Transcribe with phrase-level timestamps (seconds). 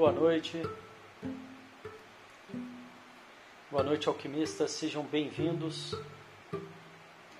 [0.00, 0.56] Boa noite.
[3.70, 4.70] Boa noite, alquimistas.
[4.70, 5.94] Sejam bem-vindos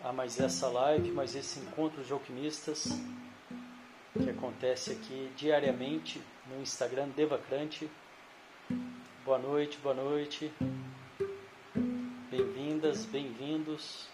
[0.05, 2.89] a mais essa live, mais esse encontro de alquimistas
[4.13, 7.91] que acontece aqui diariamente no Instagram Devacrante.
[9.25, 10.53] Boa noite, boa noite.
[12.31, 14.07] Bem-vindas, bem-vindos.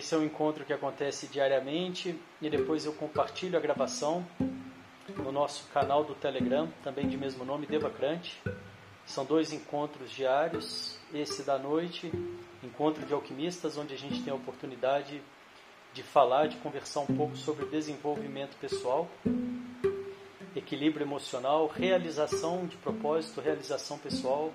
[0.00, 4.26] Esse é um encontro que acontece diariamente e depois eu compartilho a gravação
[5.14, 8.40] no nosso canal do Telegram, também de mesmo nome, Devacrante.
[9.04, 12.10] São dois encontros diários, esse da noite,
[12.64, 15.20] encontro de alquimistas, onde a gente tem a oportunidade
[15.92, 19.06] de falar, de conversar um pouco sobre desenvolvimento pessoal,
[20.56, 24.50] equilíbrio emocional, realização de propósito, realização pessoal.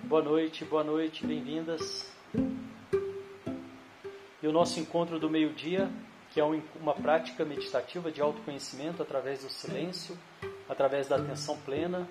[0.00, 2.06] Boa noite, boa noite, bem-vindas.
[4.40, 5.90] E o nosso encontro do meio-dia,
[6.30, 10.16] que é uma prática meditativa de autoconhecimento através do silêncio,
[10.68, 12.08] através da atenção plena.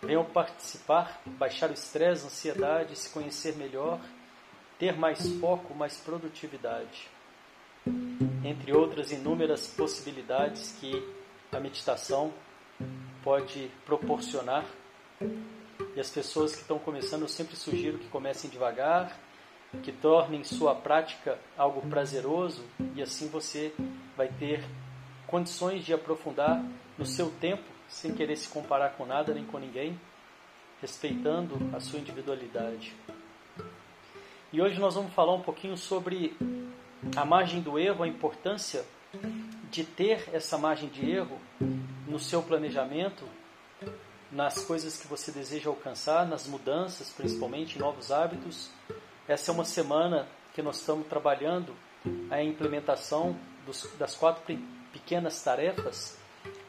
[0.00, 4.00] Venham participar, baixar o estresse, a ansiedade, se conhecer melhor,
[4.76, 7.08] ter mais foco, mais produtividade.
[8.44, 11.00] Entre outras inúmeras possibilidades que
[11.52, 12.32] a meditação
[13.22, 14.64] pode proporcionar.
[15.94, 19.16] E as pessoas que estão começando, eu sempre sugiro que comecem devagar,
[19.82, 23.72] que tornem sua prática algo prazeroso e assim você
[24.16, 24.64] vai ter
[25.26, 26.62] condições de aprofundar
[26.98, 29.98] no seu tempo, sem querer se comparar com nada nem com ninguém,
[30.80, 32.94] respeitando a sua individualidade.
[34.52, 36.36] E hoje nós vamos falar um pouquinho sobre
[37.16, 38.84] a margem do erro, a importância
[39.70, 41.40] de ter essa margem de erro
[42.06, 43.24] no seu planejamento,
[44.30, 48.70] nas coisas que você deseja alcançar, nas mudanças, principalmente novos hábitos
[49.28, 51.74] essa é uma semana que nós estamos trabalhando
[52.30, 54.58] a implementação dos, das quatro
[54.92, 56.18] pequenas tarefas.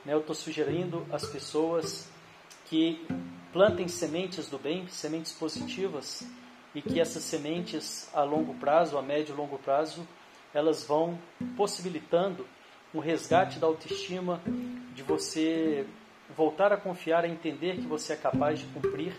[0.06, 0.14] Né?
[0.14, 2.08] Eu estou sugerindo às pessoas
[2.66, 3.06] que
[3.52, 6.24] plantem sementes do bem, sementes positivas,
[6.76, 10.08] e que essas sementes a longo prazo, a médio e longo prazo,
[10.54, 11.20] elas vão
[11.56, 12.48] possibilitando
[12.94, 14.42] um resgate da autoestima,
[14.94, 15.86] de você
[16.36, 19.16] voltar a confiar, a entender que você é capaz de cumprir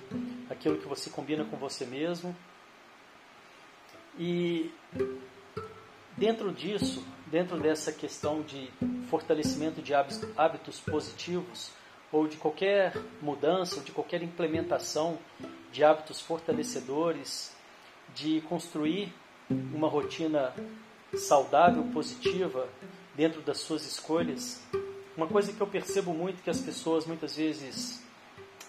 [0.48, 2.34] aquilo que você combina com você mesmo
[4.18, 4.70] e
[6.16, 8.70] dentro disso, dentro dessa questão de
[9.08, 11.70] fortalecimento de hábitos positivos,
[12.12, 15.18] ou de qualquer mudança, ou de qualquer implementação
[15.72, 17.54] de hábitos fortalecedores,
[18.14, 19.12] de construir
[19.50, 20.54] uma rotina
[21.16, 22.68] saudável, positiva,
[23.14, 24.62] dentro das suas escolhas,
[25.16, 28.02] uma coisa que eu percebo muito que as pessoas muitas vezes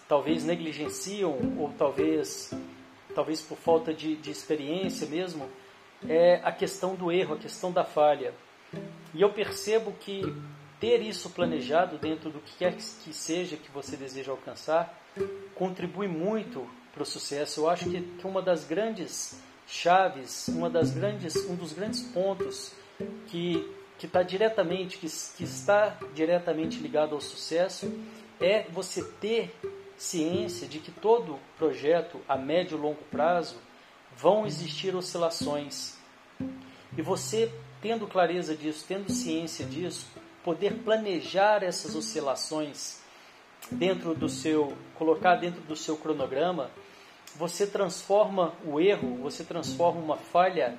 [0.08, 2.52] talvez negligenciam ou talvez
[3.16, 5.48] talvez por falta de, de experiência mesmo,
[6.06, 8.34] é a questão do erro, a questão da falha.
[9.14, 10.22] E eu percebo que
[10.78, 14.94] ter isso planejado dentro do que quer que seja que você deseja alcançar
[15.54, 17.60] contribui muito para o sucesso.
[17.60, 22.72] Eu acho que, que uma das grandes chaves, uma das grandes, um dos grandes pontos
[23.28, 25.06] que que está diretamente que,
[25.38, 27.90] que está diretamente ligado ao sucesso
[28.38, 29.54] é você ter
[29.96, 33.56] ciência de que todo projeto a médio e longo prazo
[34.16, 35.96] vão existir oscilações.
[36.96, 40.06] E você, tendo clareza disso, tendo ciência disso,
[40.42, 43.00] poder planejar essas oscilações
[43.70, 46.70] dentro do seu, colocar dentro do seu cronograma,
[47.34, 50.76] você transforma o erro, você transforma uma falha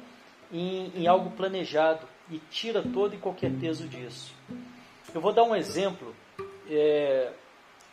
[0.52, 4.34] em, em algo planejado e tira todo e qualquer peso disso.
[5.14, 6.16] Eu vou dar um exemplo.
[6.70, 7.32] É,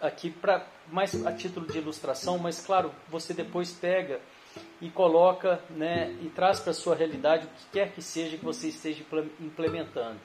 [0.00, 4.20] aqui para mais a título de ilustração, mas claro, você depois pega
[4.80, 8.44] e coloca, né, e traz para a sua realidade o que quer que seja que
[8.44, 9.04] você esteja
[9.40, 10.20] implementando.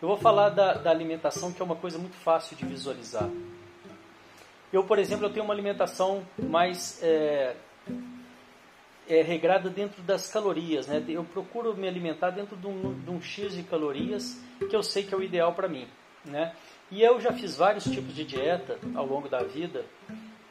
[0.00, 3.28] Eu vou falar da, da alimentação, que é uma coisa muito fácil de visualizar.
[4.72, 7.56] Eu, por exemplo, eu tenho uma alimentação mais é,
[9.08, 10.86] é, regrada dentro das calorias.
[10.86, 11.02] Né?
[11.08, 15.02] Eu procuro me alimentar dentro de um, de um X de calorias que eu sei
[15.02, 15.88] que é o ideal para mim.
[16.24, 16.54] Né?
[16.90, 19.84] E eu já fiz vários tipos de dieta ao longo da vida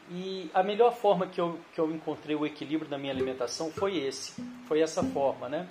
[0.10, 3.98] e a melhor forma que eu, que eu encontrei o equilíbrio na minha alimentação foi
[3.98, 5.68] esse, foi essa forma, né?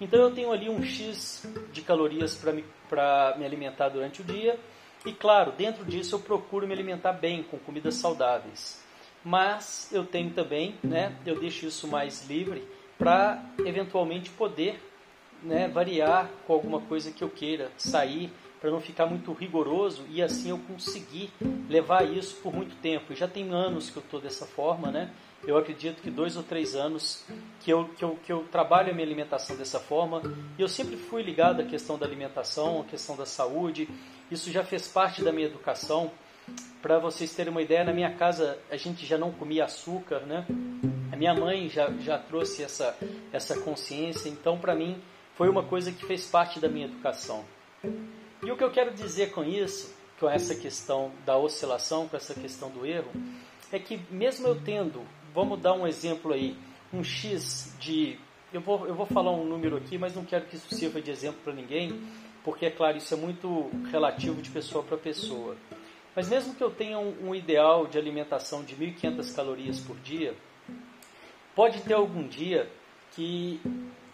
[0.00, 2.64] Então eu tenho ali um X de calorias para me,
[3.36, 4.58] me alimentar durante o dia
[5.04, 8.82] e claro, dentro disso eu procuro me alimentar bem, com comidas saudáveis.
[9.22, 12.66] Mas eu tenho também, né, eu deixo isso mais livre
[12.96, 14.80] para eventualmente poder
[15.42, 20.22] né, variar com alguma coisa que eu queira, sair para não ficar muito rigoroso e
[20.22, 21.32] assim eu conseguir
[21.68, 23.14] levar isso por muito tempo.
[23.14, 25.10] Já tem anos que eu estou dessa forma, né?
[25.46, 27.24] Eu acredito que dois ou três anos
[27.60, 30.20] que eu, que, eu, que eu trabalho a minha alimentação dessa forma.
[30.58, 33.88] E eu sempre fui ligado à questão da alimentação, à questão da saúde.
[34.30, 36.10] Isso já fez parte da minha educação.
[36.82, 40.44] Para vocês terem uma ideia, na minha casa a gente já não comia açúcar, né?
[41.10, 42.94] A minha mãe já, já trouxe essa,
[43.32, 44.28] essa consciência.
[44.28, 45.00] Então, para mim,
[45.34, 47.44] foi uma coisa que fez parte da minha educação.
[48.42, 52.34] E o que eu quero dizer com isso, com essa questão da oscilação, com essa
[52.34, 53.10] questão do erro,
[53.70, 55.02] é que mesmo eu tendo,
[55.34, 56.56] vamos dar um exemplo aí,
[56.92, 58.18] um X de.
[58.52, 61.10] Eu vou, eu vou falar um número aqui, mas não quero que isso sirva de
[61.10, 62.00] exemplo para ninguém,
[62.42, 65.56] porque é claro, isso é muito relativo de pessoa para pessoa.
[66.16, 70.34] Mas mesmo que eu tenha um, um ideal de alimentação de 1.500 calorias por dia,
[71.54, 72.68] pode ter algum dia
[73.12, 73.60] que,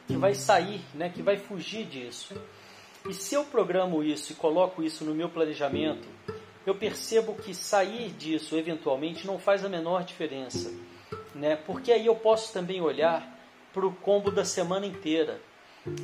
[0.06, 2.34] que vai sair, né, que vai fugir disso.
[3.08, 6.08] E se eu programo isso e coloco isso no meu planejamento,
[6.66, 10.72] eu percebo que sair disso eventualmente não faz a menor diferença,
[11.34, 11.54] né?
[11.54, 13.32] Porque aí eu posso também olhar
[13.72, 15.40] para o combo da semana inteira.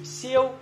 [0.05, 0.55] Se eu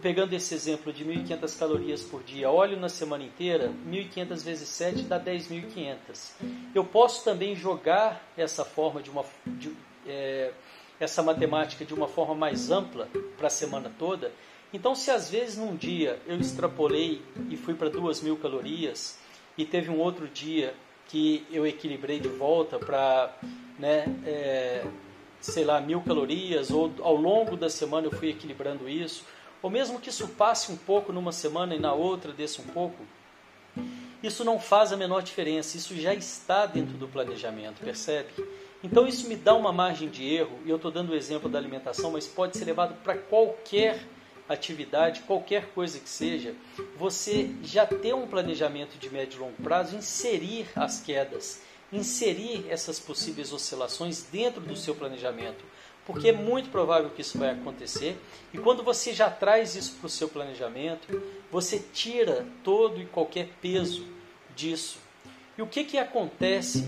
[0.00, 5.02] pegando esse exemplo de 1.500 calorias por dia, olho na semana inteira, 1.500 vezes 7
[5.02, 6.32] dá 10.500.
[6.74, 9.76] Eu posso também jogar essa forma de uma de,
[10.06, 10.52] é,
[10.98, 14.32] essa matemática de uma forma mais ampla para a semana toda
[14.74, 19.16] então, se às vezes num dia eu extrapolei e fui para duas mil calorias,
[19.56, 20.74] e teve um outro dia
[21.06, 23.32] que eu equilibrei de volta para,
[23.78, 24.84] né, é,
[25.40, 29.24] sei lá, mil calorias, ou ao longo da semana eu fui equilibrando isso,
[29.62, 32.96] ou mesmo que isso passe um pouco numa semana e na outra desça um pouco,
[34.24, 38.30] isso não faz a menor diferença, isso já está dentro do planejamento, percebe?
[38.82, 41.58] Então isso me dá uma margem de erro, e eu estou dando o exemplo da
[41.58, 44.04] alimentação, mas pode ser levado para qualquer
[44.48, 46.54] atividade, qualquer coisa que seja,
[46.98, 51.62] você já ter um planejamento de médio e longo prazo, inserir as quedas,
[51.92, 55.64] inserir essas possíveis oscilações dentro do seu planejamento,
[56.06, 58.18] porque é muito provável que isso vai acontecer.
[58.52, 63.48] E quando você já traz isso para o seu planejamento, você tira todo e qualquer
[63.62, 64.06] peso
[64.54, 64.98] disso.
[65.56, 66.84] E o que, que acontece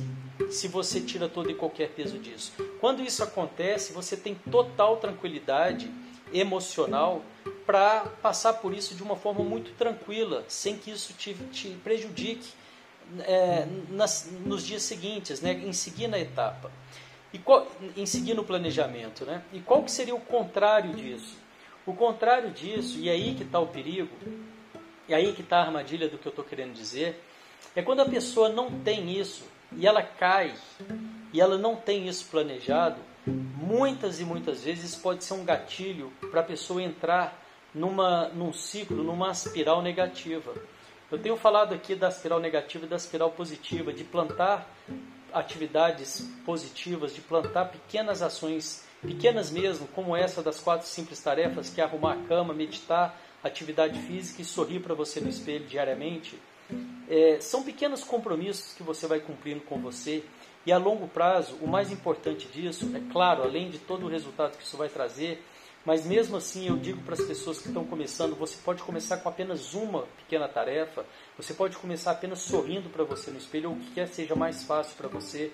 [0.50, 2.52] se você tira todo e qualquer peso disso?
[2.78, 5.90] Quando isso acontece, você tem total tranquilidade
[6.32, 7.22] emocional
[7.64, 12.48] para passar por isso de uma forma muito tranquila, sem que isso te, te prejudique
[13.20, 16.70] é, nas, nos dias seguintes, né, em seguir na etapa.
[17.32, 19.24] E qual, em seguir no planejamento.
[19.24, 19.42] Né?
[19.52, 21.36] E qual que seria o contrário disso?
[21.84, 24.14] O contrário disso, e aí que está o perigo,
[25.08, 27.22] e aí que está a armadilha do que eu estou querendo dizer,
[27.74, 29.44] é quando a pessoa não tem isso
[29.76, 30.54] e ela cai
[31.32, 32.96] e ela não tem isso planejado,
[33.26, 37.42] muitas e muitas vezes pode ser um gatilho para a pessoa entrar
[37.74, 40.54] numa, num ciclo, numa espiral negativa.
[41.10, 44.68] Eu tenho falado aqui da espiral negativa e da espiral positiva, de plantar
[45.32, 51.80] atividades positivas, de plantar pequenas ações, pequenas mesmo, como essa das quatro simples tarefas, que
[51.80, 56.38] é arrumar a cama, meditar, atividade física e sorrir para você no espelho diariamente.
[57.08, 60.24] É, são pequenos compromissos que você vai cumprindo com você
[60.66, 64.58] e a longo prazo, o mais importante disso, é claro, além de todo o resultado
[64.58, 65.40] que isso vai trazer,
[65.84, 69.28] mas mesmo assim eu digo para as pessoas que estão começando, você pode começar com
[69.28, 71.06] apenas uma pequena tarefa,
[71.38, 74.64] você pode começar apenas sorrindo para você no espelho, ou o que quer seja mais
[74.64, 75.52] fácil para você,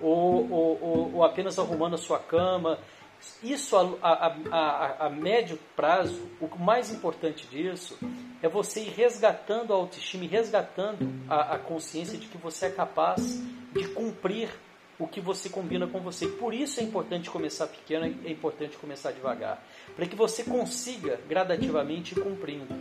[0.00, 2.78] ou, ou, ou, ou, apenas arrumando a sua cama.
[3.42, 7.98] Isso a, a, a, a médio prazo, o mais importante disso
[8.40, 13.40] é você ir resgatando a autoestima resgatando a, a consciência de que você é capaz
[13.72, 14.48] de cumprir
[14.98, 16.26] o que você combina com você.
[16.26, 19.64] Por isso é importante começar pequeno, é importante começar devagar,
[19.96, 22.74] para que você consiga gradativamente ir cumprindo.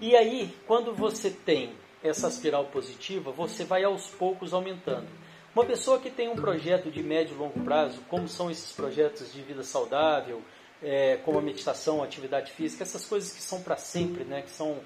[0.00, 1.72] E aí, quando você tem
[2.02, 5.06] essa espiral positiva, você vai aos poucos aumentando.
[5.54, 9.32] Uma pessoa que tem um projeto de médio e longo prazo, como são esses projetos
[9.32, 10.42] de vida saudável,
[10.82, 14.42] é, como a meditação, a atividade física, essas coisas que são para sempre, né?
[14.42, 14.78] que são,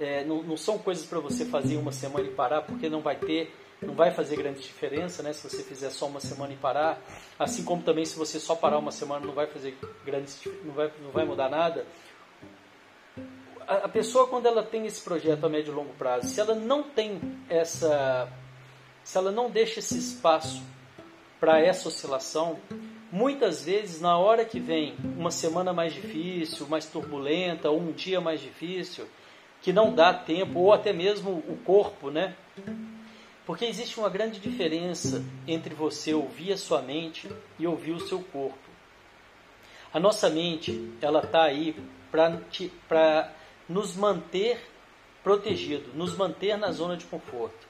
[0.00, 3.16] é, não, não são coisas para você fazer uma semana e parar, porque não vai
[3.16, 5.32] ter não vai fazer grande diferença, né?
[5.32, 6.98] Se você fizer só uma semana e parar,
[7.38, 10.32] assim como também se você só parar uma semana não vai fazer grande,
[10.64, 11.86] não vai, não vai mudar nada.
[13.66, 16.54] A, a pessoa quando ela tem esse projeto a médio e longo prazo, se ela
[16.54, 18.28] não tem essa,
[19.04, 20.62] se ela não deixa esse espaço
[21.38, 22.58] para essa oscilação,
[23.12, 28.20] muitas vezes na hora que vem uma semana mais difícil, mais turbulenta, ou um dia
[28.20, 29.06] mais difícil,
[29.60, 32.34] que não dá tempo, ou até mesmo o corpo, né?
[33.46, 38.20] Porque existe uma grande diferença entre você ouvir a sua mente e ouvir o seu
[38.20, 38.58] corpo.
[39.94, 41.74] A nossa mente, ela está aí
[42.10, 43.32] para
[43.68, 44.60] nos manter
[45.22, 47.66] protegido, nos manter na zona de conforto.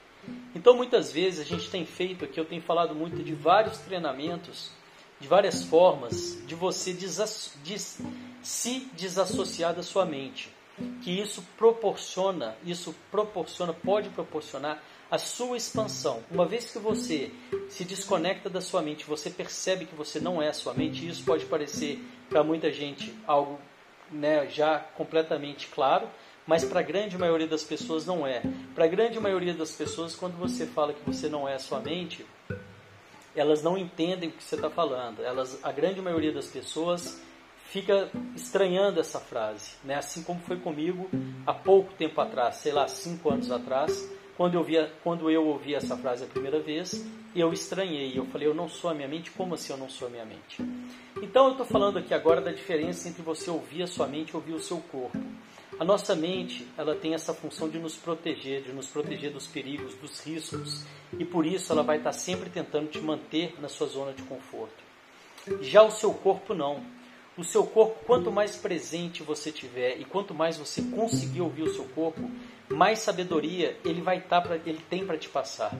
[0.53, 4.71] Então, muitas vezes, a gente tem feito aqui, eu tenho falado muito de vários treinamentos,
[5.19, 8.01] de várias formas de você des
[8.41, 10.49] se desassociar da sua mente.
[11.03, 16.21] Que isso proporciona, isso proporciona, pode proporcionar a sua expansão.
[16.29, 17.31] Uma vez que você
[17.69, 21.23] se desconecta da sua mente, você percebe que você não é a sua mente, isso
[21.23, 23.59] pode parecer para muita gente algo
[24.11, 26.07] né, já completamente claro,
[26.45, 28.41] mas para a grande maioria das pessoas não é.
[28.73, 31.79] Para a grande maioria das pessoas, quando você fala que você não é a sua
[31.79, 32.25] mente,
[33.35, 35.21] elas não entendem o que você está falando.
[35.21, 37.21] Elas, a grande maioria das pessoas
[37.69, 39.95] fica estranhando essa frase, né?
[39.95, 41.09] Assim como foi comigo
[41.45, 45.73] há pouco tempo atrás, sei lá, cinco anos atrás, quando eu, via, quando eu ouvi
[45.73, 47.03] essa frase a primeira vez,
[47.35, 48.17] eu estranhei.
[48.17, 49.31] Eu falei, eu não sou a minha mente?
[49.31, 50.61] Como assim eu não sou a minha mente?
[51.21, 54.35] Então eu estou falando aqui agora da diferença entre você ouvir a sua mente e
[54.35, 55.17] ouvir o seu corpo.
[55.79, 59.95] A nossa mente, ela tem essa função de nos proteger, de nos proteger dos perigos,
[59.95, 60.83] dos riscos,
[61.17, 64.83] e por isso ela vai estar sempre tentando te manter na sua zona de conforto.
[65.61, 66.83] Já o seu corpo não.
[67.35, 71.73] O seu corpo, quanto mais presente você tiver e quanto mais você conseguir ouvir o
[71.73, 72.29] seu corpo,
[72.69, 75.73] mais sabedoria ele vai estar pra, ele tem para te passar.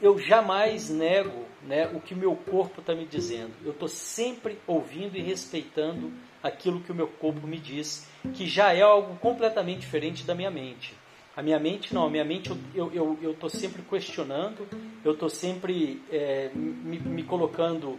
[0.00, 3.52] Eu jamais nego né, o que meu corpo está me dizendo.
[3.64, 6.12] Eu estou sempre ouvindo e respeitando
[6.42, 10.50] aquilo que o meu corpo me diz, que já é algo completamente diferente da minha
[10.50, 10.94] mente.
[11.36, 14.66] A minha mente não, a minha mente eu estou eu, eu, sempre questionando,
[15.04, 17.98] eu estou sempre é, me, me, colocando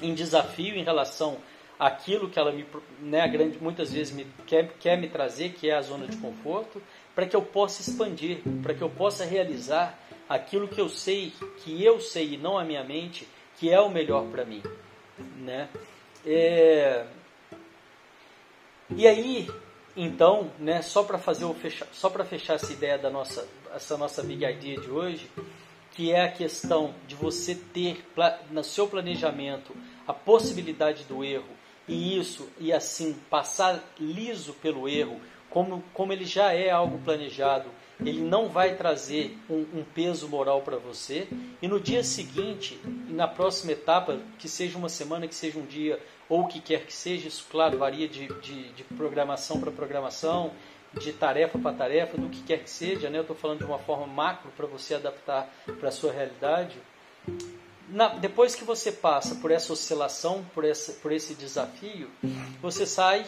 [0.00, 1.38] em desafio em relação
[1.80, 2.66] àquilo que ela me,
[3.00, 6.82] né, grande, muitas vezes me, quer, quer me trazer, que é a zona de conforto,
[7.14, 11.32] para que eu possa expandir, para que eu possa realizar aquilo que eu sei,
[11.64, 14.62] que eu sei e não a minha mente, que é o melhor para mim.
[15.38, 15.70] Né?
[16.26, 17.06] É,
[18.94, 19.48] e aí,
[19.96, 21.56] então, né, só para fazer o
[21.92, 25.30] só para fechar essa ideia da nossa essa nossa big idea de hoje,
[25.92, 28.04] que é a questão de você ter
[28.50, 29.74] no seu planejamento
[30.06, 31.59] a possibilidade do erro
[31.90, 35.20] e isso e assim passar liso pelo erro,
[35.50, 37.68] como como ele já é algo planejado,
[37.98, 41.26] ele não vai trazer um, um peso moral para você
[41.60, 46.00] e no dia seguinte, na próxima etapa, que seja uma semana, que seja um dia
[46.28, 50.52] ou o que quer que seja, isso, claro, varia de, de, de programação para programação,
[50.94, 53.18] de tarefa para tarefa, do que quer que seja, né?
[53.18, 56.78] eu estou falando de uma forma macro para você adaptar para a sua realidade.
[57.90, 60.64] Na, depois que você passa por essa oscilação, por,
[61.02, 62.08] por esse desafio,
[62.62, 63.26] você sai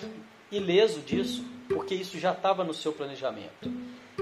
[0.53, 3.71] ileso disso, porque isso já estava no seu planejamento.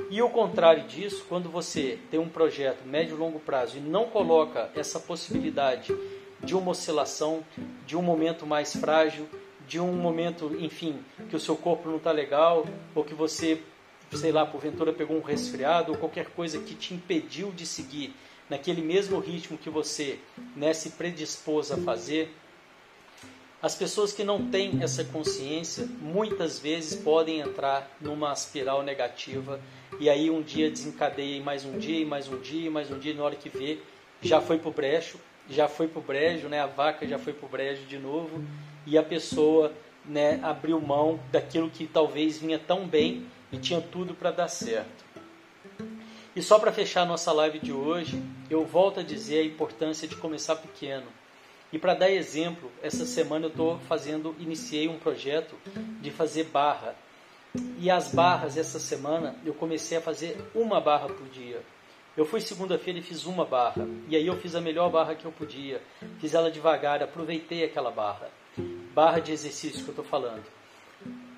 [0.09, 4.07] E o contrário disso, quando você tem um projeto médio e longo prazo e não
[4.07, 5.95] coloca essa possibilidade
[6.43, 7.45] de uma oscilação,
[7.87, 9.29] de um momento mais frágil,
[9.69, 13.63] de um momento, enfim, que o seu corpo não está legal, ou que você,
[14.13, 18.15] sei lá, porventura pegou um resfriado, ou qualquer coisa que te impediu de seguir
[18.51, 20.19] naquele mesmo ritmo que você
[20.55, 22.35] né, se predispôs a fazer.
[23.63, 29.61] As pessoas que não têm essa consciência muitas vezes podem entrar numa espiral negativa
[29.99, 32.91] e aí um dia desencadeia e mais um dia, e mais um dia, e mais
[32.91, 33.79] um dia, e na hora que vê,
[34.21, 35.19] já foi para o brecho
[35.51, 36.61] já foi para o brejo, né?
[36.61, 38.43] a vaca já foi para o brejo de novo,
[38.87, 39.73] e a pessoa
[40.05, 45.05] né, abriu mão daquilo que talvez vinha tão bem e tinha tudo para dar certo.
[46.35, 50.15] E só para fechar nossa live de hoje, eu volto a dizer a importância de
[50.15, 51.07] começar pequeno.
[51.73, 55.57] E para dar exemplo, essa semana eu estou fazendo, iniciei um projeto
[56.01, 56.95] de fazer barra.
[57.81, 61.61] E as barras essa semana eu comecei a fazer uma barra por dia.
[62.17, 63.89] Eu fui segunda-feira e fiz uma barra.
[64.09, 65.83] E aí eu fiz a melhor barra que eu podia.
[66.21, 68.31] Fiz ela devagar, aproveitei aquela barra.
[68.95, 70.45] Barra de exercício que eu estou falando.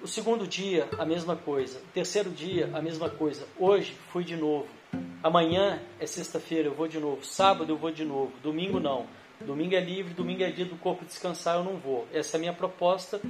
[0.03, 1.79] O segundo dia, a mesma coisa.
[1.79, 3.47] O terceiro dia, a mesma coisa.
[3.59, 4.82] Hoje, fui de novo.
[5.23, 7.25] Amanhã é sexta-feira, eu vou de novo.
[7.25, 8.33] Sábado, eu vou de novo.
[8.43, 9.07] Domingo, não.
[9.41, 12.07] Domingo é livre, domingo é dia do corpo descansar, eu não vou.
[12.13, 13.21] Essa é a minha proposta.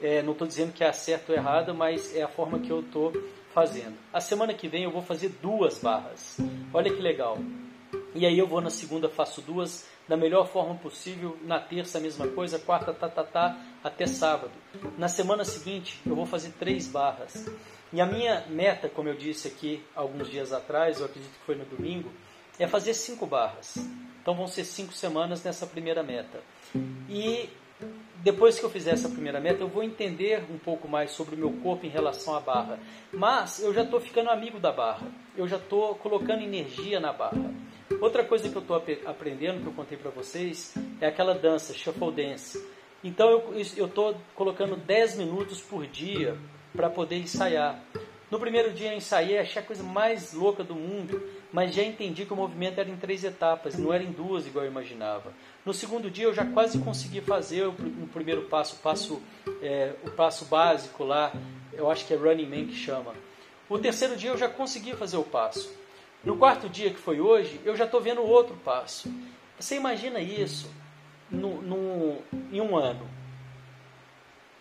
[0.00, 2.80] É, não estou dizendo que é certo ou errado, mas é a forma que eu
[2.80, 3.12] estou
[3.52, 3.94] fazendo.
[4.12, 6.38] A semana que vem eu vou fazer duas barras.
[6.72, 7.38] Olha que legal.
[8.14, 11.36] E aí eu vou na segunda, faço duas da melhor forma possível.
[11.42, 12.58] Na terça, a mesma coisa.
[12.58, 14.52] Quarta, tá, tá, tá, até sábado.
[14.98, 17.46] Na semana seguinte, eu vou fazer três barras.
[17.92, 21.54] E a minha meta, como eu disse aqui alguns dias atrás, eu acredito que foi
[21.54, 22.10] no domingo,
[22.58, 23.76] é fazer cinco barras.
[24.20, 26.40] Então vão ser cinco semanas nessa primeira meta.
[27.08, 27.48] E
[28.16, 31.38] depois que eu fizer essa primeira meta, eu vou entender um pouco mais sobre o
[31.38, 32.78] meu corpo em relação à barra.
[33.12, 35.06] Mas eu já estou ficando amigo da barra.
[35.36, 37.52] Eu já estou colocando energia na barra.
[38.00, 42.12] Outra coisa que eu estou aprendendo, que eu contei para vocês, é aquela dança, shuffle
[42.12, 42.62] dance.
[43.02, 46.36] Então eu estou colocando 10 minutos por dia
[46.74, 47.82] para poder ensaiar.
[48.30, 51.22] No primeiro dia eu ensaiei, achei a coisa mais louca do mundo,
[51.52, 54.64] mas já entendi que o movimento era em três etapas, não era em duas igual
[54.64, 55.32] eu imaginava.
[55.64, 57.72] No segundo dia eu já quase consegui fazer o,
[58.12, 59.22] primeiro passo, o passo,
[59.62, 61.32] é, o passo básico lá,
[61.72, 63.14] eu acho que é Running Man que chama.
[63.68, 65.83] O terceiro dia eu já consegui fazer o passo.
[66.24, 69.12] No quarto dia, que foi hoje, eu já estou vendo outro passo.
[69.58, 70.70] Você imagina isso
[71.30, 72.18] no, no,
[72.50, 73.06] em um ano?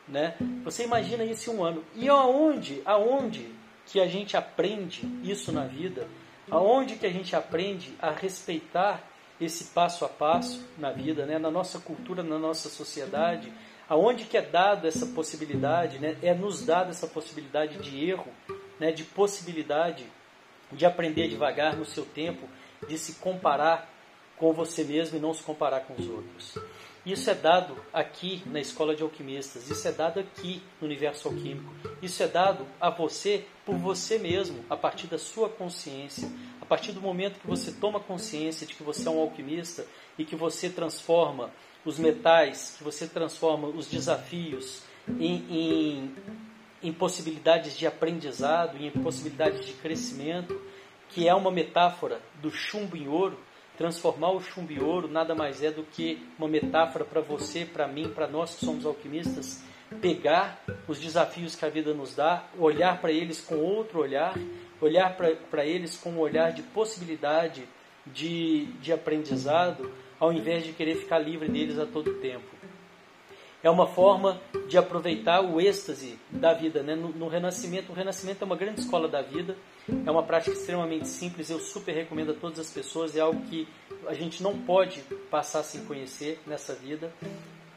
[0.05, 0.35] Né?
[0.65, 1.83] Você imagina isso em um ano.
[1.95, 3.49] E aonde, aonde
[3.85, 6.07] que a gente aprende isso na vida?
[6.51, 9.01] Aonde que a gente aprende a respeitar
[9.39, 11.39] esse passo a passo na vida, né?
[11.39, 13.51] na nossa cultura, na nossa sociedade?
[13.87, 16.17] Aonde que é dado essa possibilidade, né?
[16.21, 18.27] é nos dada essa possibilidade de erro,
[18.81, 18.91] né?
[18.91, 20.05] de possibilidade
[20.75, 22.47] de aprender devagar no seu tempo,
[22.87, 23.89] de se comparar
[24.37, 26.57] com você mesmo e não se comparar com os outros.
[27.05, 31.73] Isso é dado aqui na escola de alquimistas, isso é dado aqui no universo alquímico,
[32.01, 36.93] isso é dado a você por você mesmo, a partir da sua consciência, a partir
[36.93, 39.85] do momento que você toma consciência de que você é um alquimista
[40.17, 41.51] e que você transforma
[41.83, 44.81] os metais, que você transforma os desafios
[45.19, 46.15] em, em
[46.83, 50.59] em possibilidades de aprendizado, em possibilidades de crescimento,
[51.09, 53.39] que é uma metáfora do chumbo em ouro.
[53.77, 57.87] Transformar o chumbo em ouro nada mais é do que uma metáfora para você, para
[57.87, 59.63] mim, para nós que somos alquimistas,
[60.01, 64.35] pegar os desafios que a vida nos dá, olhar para eles com outro olhar,
[64.81, 65.15] olhar
[65.49, 67.67] para eles com um olhar de possibilidade
[68.05, 72.62] de, de aprendizado, ao invés de querer ficar livre deles a todo tempo.
[73.63, 76.83] É uma forma de aproveitar o êxtase da vida.
[76.83, 76.95] Né?
[76.95, 79.55] No, no, Renascimento, o Renascimento é uma grande escola da vida,
[80.05, 83.65] é uma prática extremamente simples, eu super recomendo a todas as pessoas, é algo que
[84.05, 85.01] a gente não pode
[85.31, 87.13] passar sem conhecer nessa vida,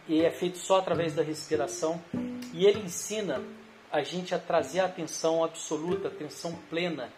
[0.09, 2.03] e é feito só através da respiração,
[2.53, 3.40] e ele ensina
[3.92, 7.12] a gente a trazer a atenção absoluta, a atenção plena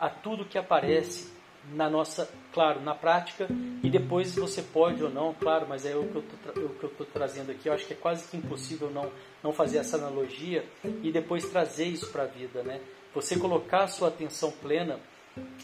[0.00, 1.35] a tudo que aparece
[1.72, 3.48] na nossa, claro, na prática,
[3.82, 7.68] e depois você pode ou não, claro, mas é o que eu estou trazendo aqui,
[7.68, 9.10] eu acho que é quase que impossível não,
[9.42, 10.64] não fazer essa analogia
[11.02, 12.80] e depois trazer isso para a vida, né?
[13.14, 15.00] Você colocar a sua atenção plena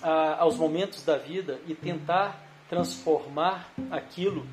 [0.02, 4.46] a, aos momentos da vida e tentar transformar aquilo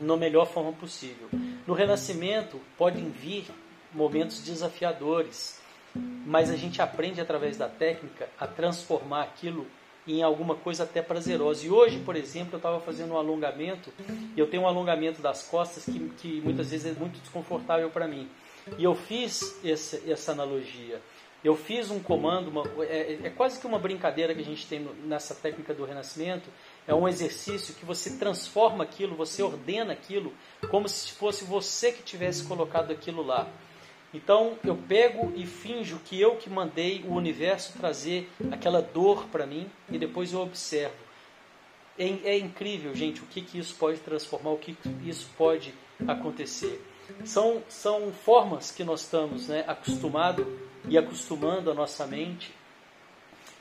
[0.00, 1.28] na melhor forma possível.
[1.66, 3.46] No renascimento podem vir
[3.92, 5.60] momentos desafiadores,
[5.94, 9.66] mas a gente aprende através da técnica a transformar aquilo
[10.08, 11.66] em alguma coisa até prazerosa.
[11.66, 13.92] E hoje, por exemplo, eu estava fazendo um alongamento,
[14.34, 18.08] e eu tenho um alongamento das costas que, que muitas vezes é muito desconfortável para
[18.08, 18.28] mim.
[18.76, 21.00] E eu fiz essa, essa analogia.
[21.42, 24.80] Eu fiz um comando, uma, é, é, quase que uma brincadeira que a gente tem
[25.04, 26.50] nessa técnica do renascimento.
[26.86, 30.32] É um exercício que você transforma aquilo, você ordena aquilo,
[30.68, 33.48] como se fosse você que tivesse colocado aquilo lá.
[34.12, 39.46] Então eu pego e finjo que eu que mandei o universo trazer aquela dor para
[39.46, 40.96] mim e depois eu observo.
[41.98, 45.74] É, é, incrível, gente, o que, que isso pode transformar, o que, que isso pode
[46.06, 46.80] acontecer.
[47.24, 50.46] São, são formas que nós estamos né, acostumados
[50.88, 52.54] e acostumando a nossa mente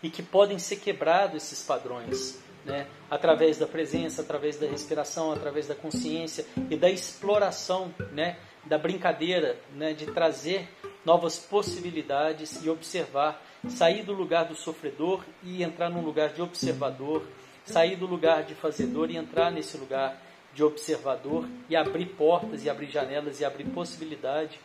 [0.04, 2.40] e que podem ser quebrados esses padrões.
[2.68, 8.78] Né, através da presença, através da respiração, através da consciência e da exploração né, da
[8.78, 10.68] brincadeira, né, de trazer
[11.06, 17.26] novas possibilidades e observar, sair do lugar do sofredor e entrar num lugar de observador,
[17.64, 20.22] sair do lugar de fazedor e entrar nesse lugar
[20.54, 24.60] de observador e abrir portas e abrir janelas e abrir possibilidade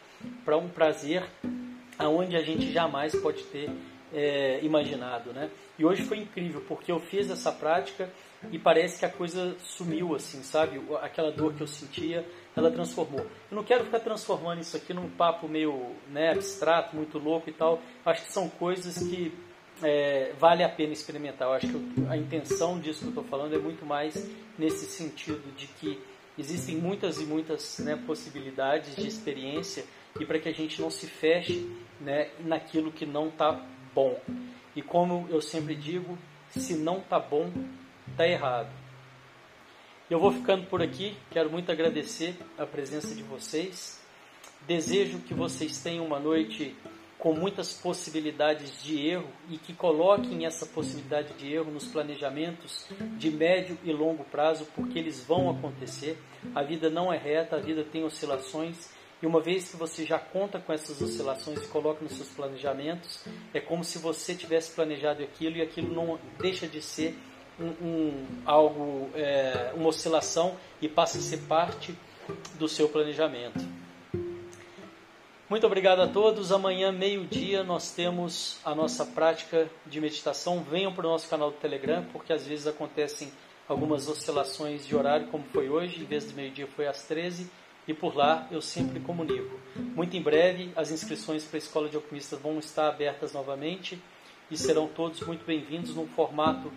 [0.45, 1.25] para um prazer
[1.97, 3.71] aonde a gente jamais pode ter
[4.13, 5.51] é, imaginado, né?
[5.79, 8.11] E hoje foi incrível porque eu fiz essa prática
[8.51, 10.81] e parece que a coisa sumiu assim, sabe?
[11.01, 12.25] Aquela dor que eu sentia
[12.57, 13.21] ela transformou.
[13.21, 17.53] Eu não quero ficar transformando isso aqui num papo meio né, abstrato, muito louco e
[17.53, 17.81] tal.
[18.05, 19.33] Acho que são coisas que
[19.83, 21.49] é, vale a pena experimentar.
[21.49, 25.55] Eu acho que a intenção disso que eu estou falando é muito mais nesse sentido
[25.57, 25.99] de que
[26.39, 29.85] existem muitas e muitas né, possibilidades de experiência
[30.21, 31.71] e para que a gente não se feche
[32.01, 34.21] né, naquilo que não está bom.
[34.75, 36.19] E como eu sempre digo,
[36.51, 37.51] se não está bom,
[38.11, 38.71] está errado.
[40.11, 41.17] Eu vou ficando por aqui.
[41.31, 44.03] Quero muito agradecer a presença de vocês.
[44.67, 46.77] Desejo que vocês tenham uma noite
[47.23, 53.31] com muitas possibilidades de erro e que coloquem essa possibilidade de erro nos planejamentos de
[53.31, 56.19] médio e longo prazo, porque eles vão acontecer.
[56.53, 58.91] A vida não é reta, a vida tem oscilações.
[59.23, 63.25] E uma vez que você já conta com essas oscilações e coloca nos seus planejamentos,
[63.55, 67.17] é como se você tivesse planejado aquilo e aquilo não deixa de ser
[67.61, 71.95] um, um algo, é, uma oscilação e passa a ser parte
[72.55, 73.61] do seu planejamento.
[75.49, 76.51] Muito obrigado a todos.
[76.51, 80.65] Amanhã, meio-dia, nós temos a nossa prática de meditação.
[80.65, 83.31] Venham para o nosso canal do Telegram, porque às vezes acontecem
[83.69, 86.01] algumas oscilações de horário, como foi hoje.
[86.01, 87.49] Em vez de meio-dia, foi às 13
[87.87, 89.59] e por lá eu sempre comunico.
[89.77, 94.01] Muito em breve, as inscrições para a Escola de Alquimistas vão estar abertas novamente
[94.51, 96.73] e serão todos muito bem-vindos num formato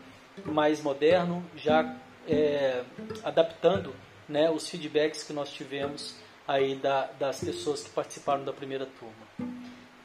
[0.46, 1.96] mais moderno, já
[2.28, 2.84] é,
[3.24, 3.94] adaptando
[4.28, 6.16] né, os feedbacks que nós tivemos
[6.48, 9.54] aí da, das pessoas que participaram da primeira turma.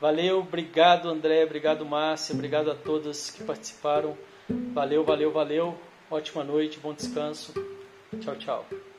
[0.00, 4.16] Valeu, obrigado André, obrigado Márcia, obrigado a todas que participaram.
[4.72, 5.78] Valeu, valeu, valeu.
[6.10, 7.52] Ótima noite, bom descanso.
[8.20, 8.89] Tchau, tchau.